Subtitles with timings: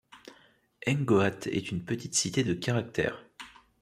[0.87, 3.23] Hengoat est une petite cité de caractère.